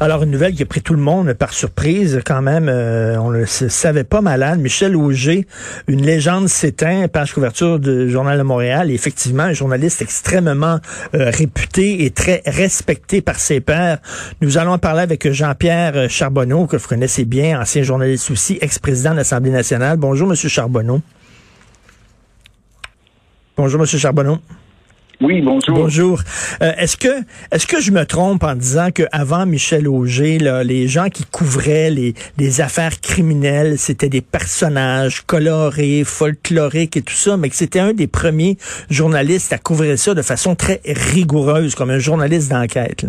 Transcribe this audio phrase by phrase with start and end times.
[0.00, 2.68] Alors, une nouvelle qui a pris tout le monde par surprise quand même.
[2.68, 4.60] Euh, on ne le savait pas malade.
[4.60, 5.44] Michel Auger,
[5.88, 8.92] une légende s'éteint, page couverture du Journal de Montréal.
[8.92, 10.78] effectivement, un journaliste extrêmement
[11.16, 13.98] euh, réputé et très respecté par ses pairs.
[14.40, 19.10] Nous allons en parler avec Jean-Pierre Charbonneau, que vous connaissez bien, ancien journaliste aussi, ex-président
[19.10, 19.96] de l'Assemblée nationale.
[19.96, 21.00] Bonjour, Monsieur Charbonneau.
[23.56, 24.38] Bonjour, Monsieur Charbonneau.
[25.20, 25.74] Oui, bonjour.
[25.74, 26.20] Bonjour.
[26.62, 27.08] Euh, est-ce que
[27.50, 31.24] est-ce que je me trompe en disant que avant Michel Auger, là, les gens qui
[31.24, 37.56] couvraient les, les affaires criminelles, c'était des personnages colorés, folkloriques et tout ça, mais que
[37.56, 38.58] c'était un des premiers
[38.90, 43.04] journalistes à couvrir ça de façon très rigoureuse, comme un journaliste d'enquête.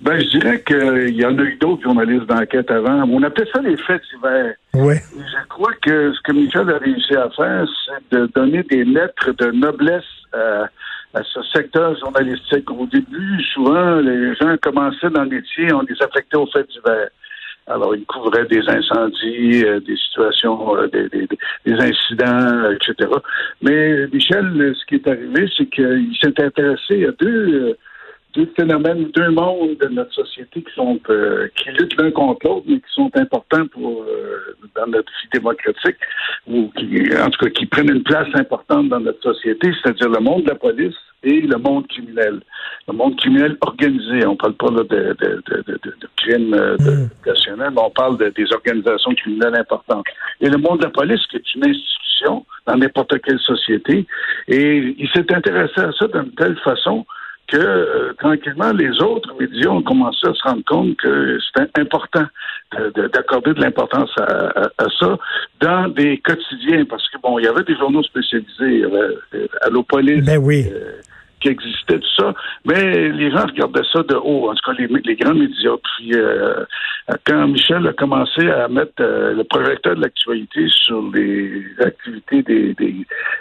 [0.00, 3.02] Ben, je dirais qu'il y en a eu d'autres journalistes d'enquête avant.
[3.10, 4.54] On appelait ça les faits divers.
[4.74, 4.94] Oui.
[5.16, 9.32] Je crois que ce que Michel a réussi à faire, c'est de donner des lettres
[9.32, 10.68] de noblesse à,
[11.14, 12.70] à ce secteur journalistique.
[12.70, 17.08] Au début, souvent, les gens commençaient dans le métier, on les affectait aux faits divers.
[17.66, 21.28] Alors, ils couvraient des incendies, euh, des situations, euh, des, des,
[21.66, 23.10] des, incidents, etc.
[23.60, 27.76] Mais Michel, ce qui est arrivé, c'est qu'il s'est intéressé à deux
[28.34, 32.66] deux phénomènes, deux mondes de notre société qui sont euh, qui luttent l'un contre l'autre,
[32.68, 35.96] mais qui sont importants pour euh, dans notre vie démocratique,
[36.46, 40.20] ou qui, en tout cas, qui prennent une place importante dans notre société, c'est-à-dire le
[40.20, 42.40] monde de la police et le monde criminel.
[42.86, 44.26] Le monde criminel organisé.
[44.26, 47.56] On parle pas là, de, de, de, de, de crime euh, mm.
[47.56, 50.04] mais on parle des organisations criminelles importantes.
[50.40, 54.06] Et le monde de la police, qui est une institution dans n'importe quelle société,
[54.48, 57.06] et il s'est intéressé à ça d'une telle façon
[57.48, 62.26] que euh, tranquillement, les autres médias ont commencé à se rendre compte que c'était important
[63.12, 65.18] d'accorder de, l'importance à, ça
[65.60, 69.16] dans des quotidiens, parce que bon, il y avait des journaux spécialisés, il y avait
[69.34, 70.66] euh, Allopolis, ben oui.
[70.70, 71.00] Euh,
[71.40, 72.34] qui existait, tout ça.
[72.64, 75.76] Mais les gens regardaient ça de haut, en tout cas les, les grands médias.
[75.82, 76.64] Puis euh,
[77.26, 82.74] quand Michel a commencé à mettre euh, le projecteur de l'actualité sur les activités des,
[82.74, 82.94] des,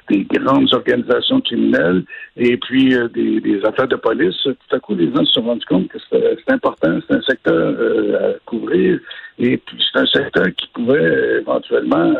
[0.09, 2.03] des, grandes organisations criminelles
[2.35, 5.41] et puis euh, des, des, affaires de police, tout à coup les gens se sont
[5.41, 7.75] rendus compte que c'était important, c'est un secteur
[8.21, 8.99] à couvrir
[9.39, 12.13] et puis c'est un secteur qui pouvait éventuellement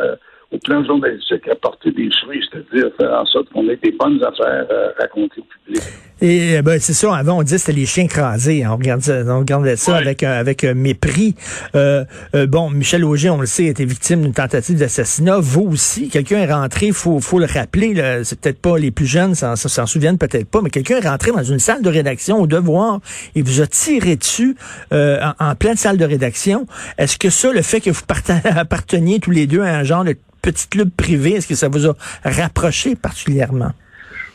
[0.50, 4.66] au plan journalistique apporter des fruits, c'est-à-dire faire en sorte qu'on ait des bonnes affaires
[4.70, 5.82] à raconter au public.
[6.20, 8.64] Et euh, ben, c'est ça, avant on disait c'était les chiens crasés.
[8.64, 8.70] Hein.
[8.72, 11.36] On regardait, on regardait ça avec, euh, avec euh, mépris.
[11.76, 12.04] Euh,
[12.48, 15.38] bon, Michel Auger, on le sait, a été victime d'une tentative d'assassinat.
[15.38, 19.34] Vous aussi, quelqu'un est rentré, faut, faut le rappeler, c'est peut-être pas les plus jeunes,
[19.34, 22.46] s'en, s'en souviennent peut-être pas, mais quelqu'un est rentré dans une salle de rédaction au
[22.46, 23.00] devoir
[23.36, 24.56] et vous a tiré dessus
[24.90, 26.66] en, en, pleine salle de rédaction.
[26.96, 28.02] Est-ce que ça, le fait que vous
[28.44, 31.86] apparteniez tous les deux à un genre de petit club privé, est-ce que ça vous
[31.86, 31.94] a
[32.24, 33.72] rapproché particulièrement?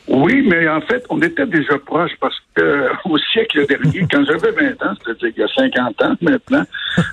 [0.07, 4.51] Oui, mais en fait, on était déjà proches parce que au siècle dernier, quand j'avais
[4.51, 6.63] 20 ans, c'est-à-dire il y a 50 ans maintenant,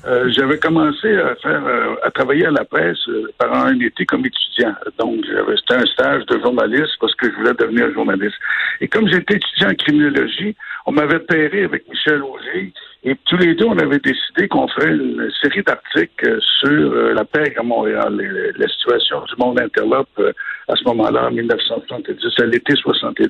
[0.06, 4.04] euh, j'avais commencé à faire euh, à travailler à la presse euh, pendant un été
[4.06, 4.74] comme étudiant.
[4.98, 8.36] Donc, j'avais c'était un stage de journaliste parce que je voulais devenir journaliste.
[8.80, 10.56] Et comme j'étais étudiant en criminologie,
[10.90, 12.72] on m'avait pairé avec Michel Auger
[13.04, 17.14] et tous les deux, on avait décidé qu'on ferait une série d'articles euh, sur euh,
[17.14, 20.32] la paix à Montréal, la situation du monde interlope euh,
[20.66, 23.28] à ce moment-là, en 1970, à l'été 70.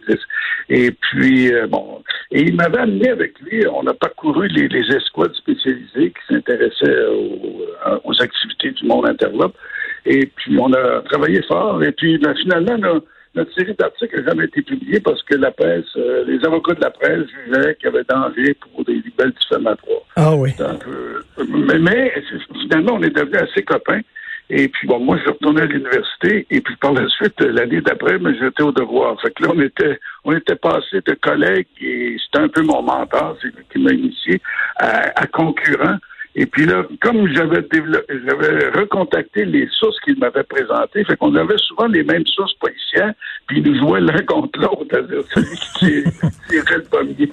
[0.71, 6.13] Et puis, bon, et il m'avait amené avec lui, on a parcouru les, escouades spécialisées
[6.13, 9.55] qui s'intéressaient aux, aux, activités du monde interlope.
[10.07, 11.83] Et puis, on a travaillé fort.
[11.83, 13.03] Et puis, ben, finalement, on
[13.35, 16.81] notre série d'articles n'a jamais été publiée parce que la presse, euh, les avocats de
[16.81, 20.03] la presse jugeaient qu'il y avait danger pour des libelles diffamatoires.
[20.17, 20.51] Ah oui.
[21.79, 22.13] mais,
[22.61, 24.01] finalement, on est devenus assez copains.
[24.53, 27.81] Et puis bon, moi, je suis retourné à l'université et puis par la suite, l'année
[27.81, 29.21] d'après, j'étais au devoir.
[29.21, 32.83] Fait que là, on était, on était passé de collègues et c'était un peu mon
[32.83, 34.43] mentor, c'est lui qui m'a initié
[34.77, 35.99] à, à concurrents.
[36.41, 41.59] Et puis là, comme j'avais j'avais recontacté les sources qu'il m'avait présentées, fait qu'on avait
[41.59, 43.13] souvent les mêmes sources policières,
[43.47, 46.05] puis ils nous jouaient l'un contre l'autre, c'est-à-dire celui qui
[46.49, 47.33] tirait le premier.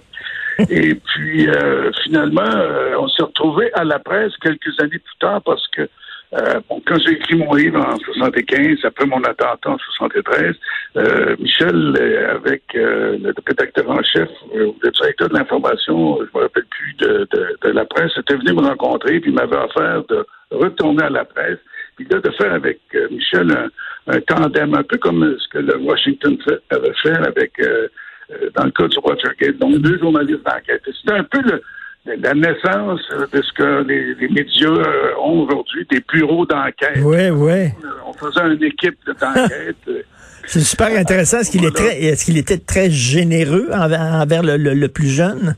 [0.69, 5.41] Et puis euh, finalement, euh, on s'est retrouvé à la presse quelques années plus tard
[5.41, 5.87] parce que
[6.33, 10.55] euh, bon, quand j'ai écrit mon livre en 75, après mon attentat en 73,
[10.97, 16.43] euh, Michel, euh, avec euh, le rédacteur en chef, le directeur de l'information, je me
[16.43, 20.25] rappelle plus de, de, de, la presse, était venu me rencontrer, puis m'avait offert de
[20.51, 21.59] retourner à la presse,
[21.95, 22.79] puis là, de faire avec
[23.09, 26.37] Michel un, un, tandem, un peu comme ce que le Washington
[26.71, 27.53] avait fait avec
[28.55, 30.81] dans le cas du Watergate, donc deux journalistes d'enquête.
[30.85, 31.61] C'était un peu le,
[32.19, 33.01] la naissance
[33.31, 34.69] de ce que les, médias
[35.21, 36.99] ont aujourd'hui, des bureaux d'enquête.
[37.03, 37.69] Oui, oui.
[38.05, 39.75] On faisait une équipe d'enquête.
[40.47, 41.39] C'est super intéressant.
[41.39, 45.55] Est-ce qu'il est très, est-ce qu'il était très généreux envers, le, plus jeune?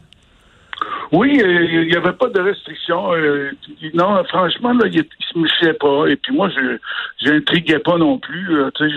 [1.11, 3.13] Oui, euh, il n'y avait pas de restrictions.
[3.13, 3.51] Euh,
[3.93, 6.07] non, franchement, là, il, ne se méfiait pas.
[6.07, 8.57] Et puis moi, je n'intriguais pas non plus.
[8.57, 8.89] Euh, sais,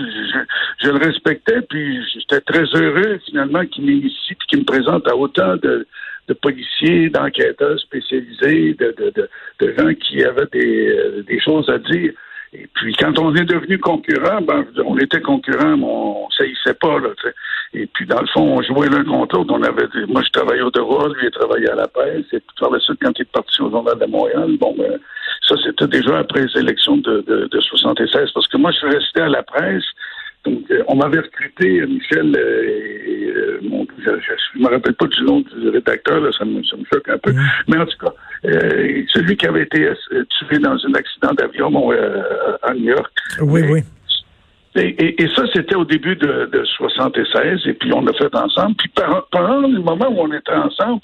[0.79, 1.61] je, le respectais.
[1.69, 5.87] Puis j'étais très heureux finalement qu'il m'initie et qu'il me présente à autant de,
[6.31, 8.95] policiers, d'enquêteurs spécialisés, de,
[9.59, 12.13] de, gens qui avaient des, des choses à dire.
[12.53, 16.75] Et puis, quand on est devenu concurrent, ben, on était concurrent, mais on ne saillissait
[16.75, 16.99] pas.
[16.99, 17.09] Là,
[17.73, 19.53] et puis, dans le fond, on jouait l'un contre l'autre.
[19.57, 22.25] On avait moi, je travaillais au devoir, lui, il travaillait à la presse.
[22.31, 24.99] Et puis, par la suite, quand il est parti au Journal de Montréal, bon, ben,
[25.47, 28.31] ça, c'était déjà après les élections de, de, de 76.
[28.33, 29.85] Parce que moi, je suis resté à la presse.
[30.45, 33.33] Donc, euh, on m'avait recruté, euh, Michel, euh, et,
[34.05, 37.07] je ne me rappelle pas du nom du rédacteur, là, ça, me, ça me choque
[37.07, 37.33] un peu.
[37.67, 38.11] Mais en tout cas,
[38.43, 41.91] celui qui avait été tué dans un accident d'avion
[42.61, 43.11] à New York.
[43.41, 43.81] Oui, oui.
[44.75, 48.75] Et, et, ça, c'était au début de, de 76, et puis on l'a fait ensemble.
[48.75, 48.91] Puis
[49.31, 50.99] pendant le moment où on était ensemble,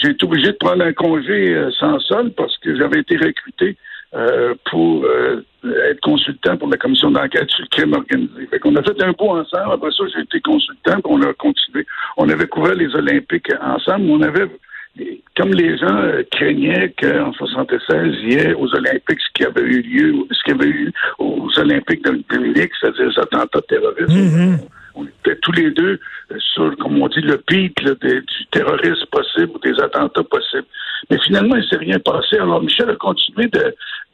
[0.00, 3.76] j'ai été obligé de prendre un congé sans sol parce que j'avais été recruté
[4.14, 5.44] euh, pour euh,
[5.90, 8.46] être consultant pour la commission d'enquête sur le crime organisé.
[8.46, 9.72] Fait qu'on a fait un bout ensemble.
[9.72, 11.86] Après ça, j'ai été consultant, puis on a continué.
[12.16, 14.06] On avait couvert les Olympiques ensemble.
[14.08, 14.46] On avait,
[15.36, 19.60] comme les gens euh, craignaient qu'en 76, il y ait aux Olympiques ce qui avait
[19.60, 24.08] eu lieu, ce qui avait eu aux Olympiques de Munich, c'est-à-dire les attentats terroristes.
[24.08, 24.58] Mm-hmm
[24.98, 26.00] on était tous les deux
[26.38, 30.66] sur, comme on dit, le pic du terrorisme possible ou des attentats possibles.
[31.10, 32.36] Mais finalement, il ne s'est rien passé.
[32.36, 33.48] Alors, Michel a continué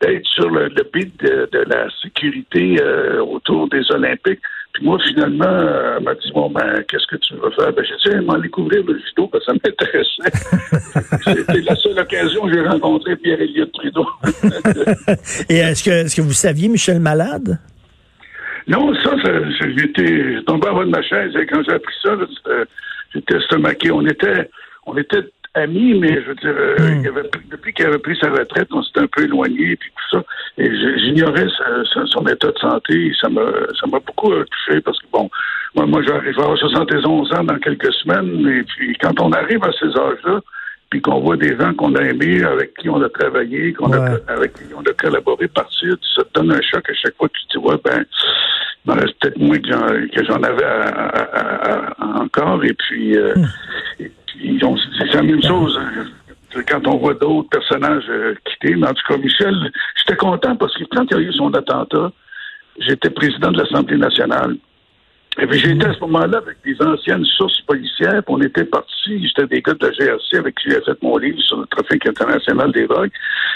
[0.05, 4.41] d'être sur le, le de, la sécurité euh, autour des Olympiques.
[4.73, 7.73] Puis moi, finalement, euh, elle m'a dit, bon, ben, qu'est-ce que tu veux faire?
[7.73, 11.25] Ben, j'ai dit, m'en découvrir le judo, parce que ça m'intéressait.
[11.47, 14.06] C'était la seule occasion où j'ai rencontré Pierre-Éliott Trudeau.
[15.49, 17.59] Et est-ce que, est-ce que vous saviez Michel Malade?
[18.67, 19.31] Non, ça, ça
[19.77, 22.17] j'étais tombé en bas de ma chaise et quand j'ai appris ça,
[23.12, 23.91] j'étais estomaqué.
[23.91, 24.49] On était,
[24.87, 25.23] on était
[25.55, 27.01] amis, mais je veux dire, euh, hmm.
[27.01, 30.17] il avait, depuis qu'il avait pris sa retraite, on s'était un peu éloigné puis tout
[30.17, 30.25] ça.
[30.59, 31.47] Et j'ignorais
[32.06, 33.12] son état de santé.
[33.21, 33.43] Ça m'a,
[33.79, 35.31] ça m'a beaucoup touché parce que bon,
[35.75, 38.47] moi, moi j'arrive à avoir 71 ans dans quelques semaines.
[38.49, 40.41] Et puis quand on arrive à ces âges-là,
[40.91, 44.17] puis qu'on voit des gens qu'on a aimés, avec qui on a travaillé, qu'on a,
[44.29, 47.29] avec qui on a collaboré par suite, ça te donne un choc à chaque fois
[47.29, 48.05] que tu te vois, ben,
[48.85, 50.65] il m'en reste peut-être moins que j'en avais
[51.99, 52.65] encore.
[52.65, 53.47] Et puis, euh, hmm.
[54.99, 56.61] C'est la même chose hein.
[56.69, 58.75] quand on voit d'autres personnages euh, quitter.
[58.76, 59.55] Mais en tout cas, Michel,
[59.96, 62.12] j'étais content parce que quand il y a eu son attentat,
[62.78, 64.56] j'étais président de l'Assemblée nationale.
[65.40, 69.26] Et puis j'étais à ce moment-là avec des anciennes sources policières, puis on était partis,
[69.26, 72.06] j'étais des gars de la GRC avec qui j'ai fait mon livre sur le trafic
[72.06, 73.10] international des drogues.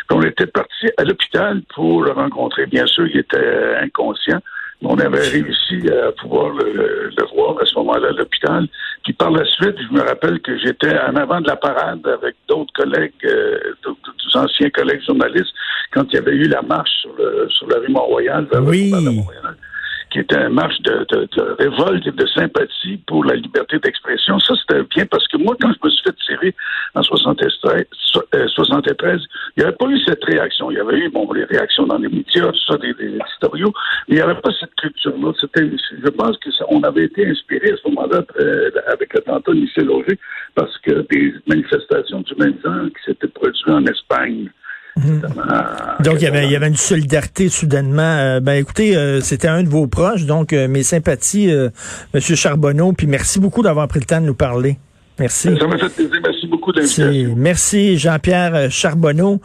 [0.08, 2.66] Puis on était partis à l'hôpital pour le rencontrer.
[2.66, 4.40] Bien sûr, il était inconscient.
[4.82, 8.69] On avait réussi à pouvoir le, voir à ce moment-là à l'hôpital.
[9.04, 12.36] Puis par la suite, je me rappelle que j'étais en avant de la parade avec
[12.48, 15.52] d'autres collègues, euh, d'autres anciens collègues journalistes,
[15.92, 18.92] quand il y avait eu la marche sur, le, sur la rue Mont-Royal vers oui.
[18.94, 19.56] le Mont-Royal
[20.10, 24.38] qui était un marche de, de, de, révolte et de sympathie pour la liberté d'expression.
[24.38, 26.54] Ça, c'était bien parce que moi, quand je me suis fait tirer
[26.94, 27.52] en 73,
[28.46, 29.19] 73 euh,
[29.56, 30.70] il n'y avait pas eu cette réaction.
[30.70, 33.73] Il y avait eu, bon, les réactions dans les médias, tout ça, des, des éditoriaux,
[34.09, 35.33] mais il n'y avait pas cette culture-là.
[35.42, 39.61] Je pense que ça, on avait été inspiré à ce moment-là euh, avec l'attentat de
[39.61, 40.18] Michel Auger
[40.54, 44.50] parce que des manifestations du même genre qui s'étaient produites en Espagne,
[44.99, 45.23] Mhm.
[46.00, 48.02] Donc, il y, avait, il y avait une solidarité soudainement.
[48.02, 51.50] Euh, ben, écoutez, euh, c'était un de vos proches, donc euh, mes sympathies,
[52.14, 54.78] Monsieur Charbonneau, puis merci beaucoup d'avoir pris le temps de nous parler.
[55.18, 55.49] Merci.
[55.59, 55.66] Ça
[57.37, 59.40] Merci Jean-Pierre Charbonneau.